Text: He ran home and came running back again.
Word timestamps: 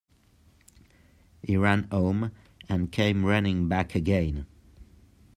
He 1.43 1.57
ran 1.57 1.83
home 1.91 2.31
and 2.67 2.91
came 2.91 3.23
running 3.23 3.67
back 3.67 3.93
again. 3.93 4.47